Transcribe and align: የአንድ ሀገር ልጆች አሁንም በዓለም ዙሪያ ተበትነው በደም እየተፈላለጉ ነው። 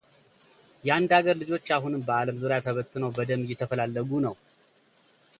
የአንድ 0.87 1.11
ሀገር 1.17 1.35
ልጆች 1.41 1.67
አሁንም 1.75 2.05
በዓለም 2.07 2.39
ዙሪያ 2.43 2.57
ተበትነው 2.67 3.11
በደም 3.17 3.43
እየተፈላለጉ 3.45 4.09
ነው። 4.25 4.35